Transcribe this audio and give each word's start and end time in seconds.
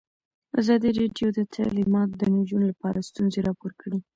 ازادي 0.59 0.89
راډیو 0.99 1.27
د 1.37 1.39
تعلیمات 1.55 2.09
د 2.15 2.21
نجونو 2.35 2.65
لپاره 2.71 3.05
ستونزې 3.09 3.39
راپور 3.47 3.71
کړي. 3.81 3.99